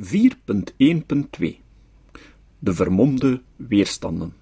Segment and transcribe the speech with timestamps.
[0.00, 1.60] 4.1.2
[2.58, 4.32] De vermomde weerstanden.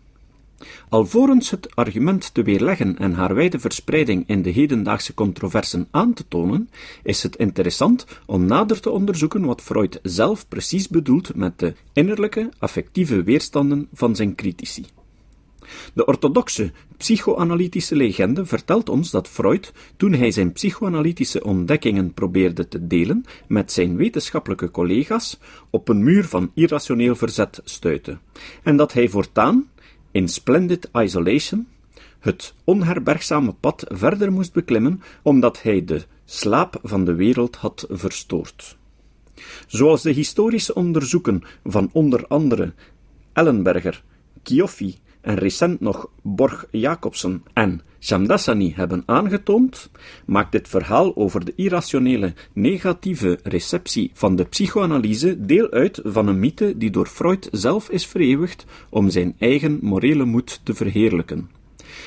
[0.88, 6.24] Alvorens het argument te weerleggen en haar wijde verspreiding in de hedendaagse controversen aan te
[6.28, 6.70] tonen,
[7.02, 12.50] is het interessant om nader te onderzoeken wat Freud zelf precies bedoelt met de innerlijke,
[12.58, 14.84] affectieve weerstanden van zijn critici.
[15.94, 22.86] De orthodoxe psychoanalytische legende vertelt ons dat Freud, toen hij zijn psychoanalytische ontdekkingen probeerde te
[22.86, 25.38] delen met zijn wetenschappelijke collega's,
[25.70, 28.18] op een muur van irrationeel verzet stuitte,
[28.62, 29.70] en dat hij voortaan,
[30.10, 31.66] in splendid isolation,
[32.18, 38.76] het onherbergzame pad verder moest beklimmen, omdat hij de slaap van de wereld had verstoord.
[39.66, 42.72] Zoals de historische onderzoeken van onder andere
[43.32, 44.02] Ellenberger,
[44.42, 49.90] Chioffi en recent nog Borg Jacobsen en Shamdasani hebben aangetoond,
[50.24, 56.40] maakt dit verhaal over de irrationele negatieve receptie van de psychoanalyse deel uit van een
[56.40, 61.61] mythe die door Freud zelf is vereeuwigd om zijn eigen morele moed te verheerlijken.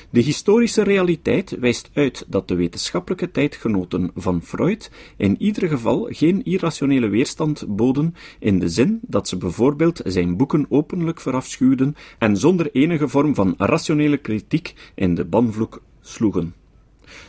[0.09, 6.44] De historische realiteit wijst uit dat de wetenschappelijke tijdgenoten van Freud in ieder geval geen
[6.44, 12.69] irrationele weerstand boden, in de zin dat ze bijvoorbeeld zijn boeken openlijk verafschuwden en zonder
[12.72, 16.53] enige vorm van rationele kritiek in de banvloek sloegen.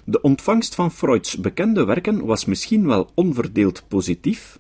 [0.04, 4.58] De ontvangst van Freuds bekende werken was misschien wel onverdeeld positief,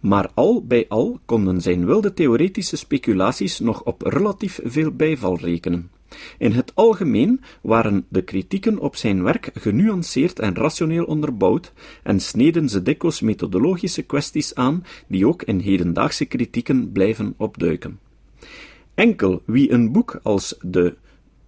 [0.00, 5.90] maar al bij al konden zijn wilde theoretische speculaties nog op relatief veel bijval rekenen.
[6.38, 12.68] In het algemeen waren de kritieken op zijn werk genuanceerd en rationeel onderbouwd en sneden
[12.68, 17.98] ze dikwijls methodologische kwesties aan die ook in hedendaagse kritieken blijven opduiken.
[18.94, 20.96] Enkel wie een boek als de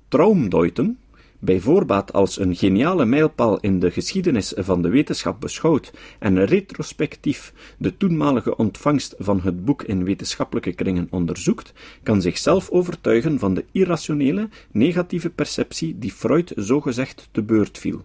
[0.09, 0.99] Traumdeuten
[1.41, 7.53] bij voorbaat als een geniale mijlpaal in de geschiedenis van de wetenschap beschouwt en retrospectief
[7.79, 13.65] de toenmalige ontvangst van het boek in wetenschappelijke kringen onderzoekt, kan zichzelf overtuigen van de
[13.73, 18.05] irrationele, negatieve perceptie die Freud zogezegd te beurt viel.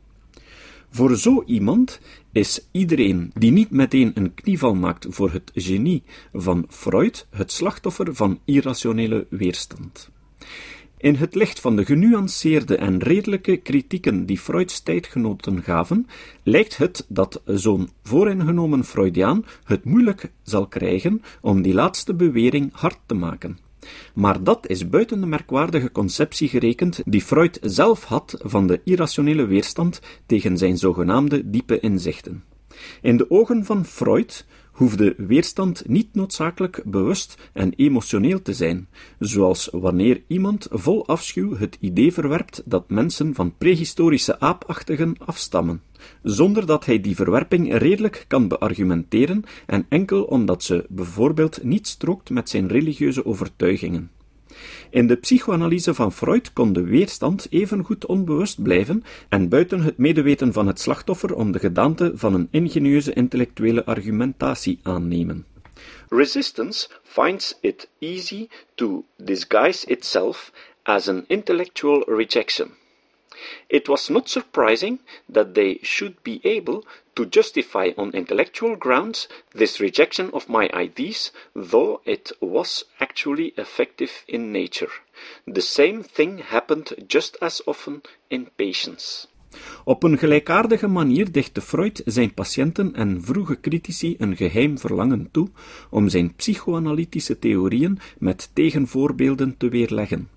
[0.89, 1.99] Voor zo iemand
[2.31, 6.03] is iedereen die niet meteen een knieval maakt voor het genie
[6.33, 10.09] van Freud het slachtoffer van irrationele weerstand.
[11.05, 16.07] In het licht van de genuanceerde en redelijke kritieken die Freuds tijdgenoten gaven,
[16.43, 22.97] lijkt het dat zo'n vooringenomen Freudiaan het moeilijk zal krijgen om die laatste bewering hard
[23.05, 23.57] te maken.
[24.13, 29.45] Maar dat is buiten de merkwaardige conceptie gerekend die Freud zelf had van de irrationele
[29.45, 32.43] weerstand tegen zijn zogenaamde diepe inzichten.
[33.01, 38.87] In de ogen van Freud hoefde weerstand niet noodzakelijk bewust en emotioneel te zijn,
[39.19, 45.81] zoals wanneer iemand vol afschuw het idee verwerpt dat mensen van prehistorische aapachtigen afstammen,
[46.23, 52.29] zonder dat hij die verwerping redelijk kan beargumenteren en enkel omdat ze bijvoorbeeld niet strookt
[52.29, 54.11] met zijn religieuze overtuigingen.
[54.89, 60.53] In de psychoanalyse van Freud kon de weerstand evengoed onbewust blijven en buiten het medeweten
[60.53, 65.45] van het slachtoffer om de gedaante van een ingenieuze intellectuele argumentatie aannemen.
[66.09, 70.51] Resistance finds it easy to disguise itself
[70.83, 72.69] as an intellectual rejection.
[73.69, 74.99] It was not surprising
[75.33, 76.83] that they should be able
[77.15, 84.23] to justify on intellectual grounds this rejection of my ideas, though it was actually effective
[84.27, 84.91] in nature.
[85.47, 89.27] The same thing happened just as often in patients.
[89.83, 95.49] Op een gelijkaardige manier dichtte Freud zijn patiënten en vroege critici een geheim verlangen toe
[95.89, 100.29] om zijn psychoanalytische theorieën met tegenvoorbeelden te weerleggen.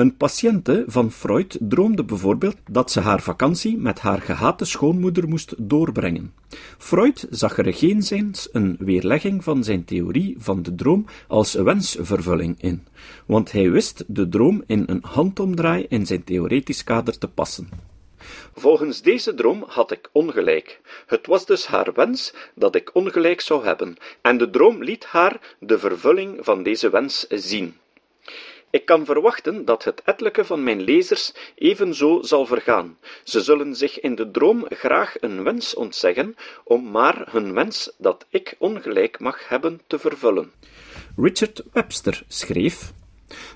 [0.00, 5.54] Een patiënte van Freud droomde bijvoorbeeld dat ze haar vakantie met haar gehate schoonmoeder moest
[5.58, 6.34] doorbrengen.
[6.78, 12.86] Freud zag er geenszins een weerlegging van zijn theorie van de droom als wensvervulling in,
[13.26, 17.68] want hij wist de droom in een handomdraai in zijn theoretisch kader te passen.
[18.54, 20.80] Volgens deze droom had ik ongelijk.
[21.06, 25.56] Het was dus haar wens dat ik ongelijk zou hebben, en de droom liet haar
[25.58, 27.74] de vervulling van deze wens zien.
[28.70, 32.98] Ik kan verwachten dat het ettelijke van mijn lezers evenzo zal vergaan.
[33.24, 38.26] Ze zullen zich in de droom graag een wens ontzeggen, om maar hun wens dat
[38.28, 40.52] ik ongelijk mag hebben te vervullen.
[41.16, 42.92] Richard Webster schreef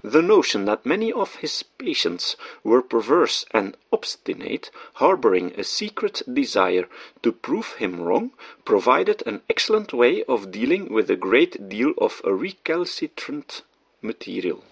[0.03, 6.87] The notion that many of his patients were perverse and obstinate, harboring a secret desire
[7.21, 8.33] to prove him wrong,
[8.63, 13.63] provided an excellent way of dealing with a great deal of recalcitrant
[14.01, 14.63] material.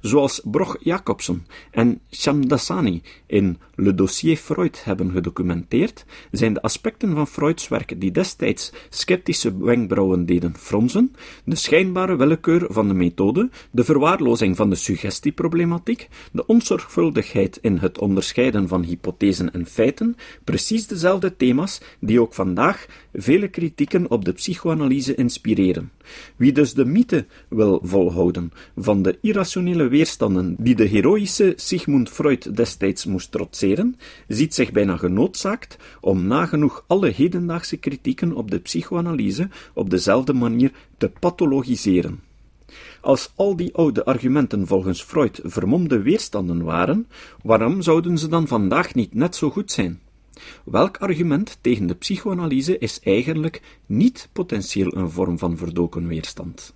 [0.00, 7.68] Zoals Broch-Jacobson en Shamdasani in Le Dossier Freud hebben gedocumenteerd, zijn de aspecten van Freuds
[7.68, 11.14] werk die destijds sceptische wenkbrauwen deden fronsen,
[11.44, 17.98] de schijnbare willekeur van de methode, de verwaarlozing van de suggestieproblematiek, de onzorgvuldigheid in het
[17.98, 24.32] onderscheiden van hypothesen en feiten, precies dezelfde thema's die ook vandaag vele kritieken op de
[24.32, 25.90] psychoanalyse inspireren.
[26.36, 29.18] Wie dus de mythe wil volhouden van de
[29.88, 33.96] weerstanden die de heroïsche Sigmund Freud destijds moest trotseren,
[34.28, 40.72] ziet zich bijna genoodzaakt om nagenoeg alle hedendaagse kritieken op de psychoanalyse op dezelfde manier
[40.98, 42.20] te pathologiseren.
[43.00, 47.06] Als al die oude argumenten volgens Freud vermomde weerstanden waren,
[47.42, 50.00] waarom zouden ze dan vandaag niet net zo goed zijn?
[50.64, 56.74] Welk argument tegen de psychoanalyse is eigenlijk niet potentieel een vorm van verdoken weerstand?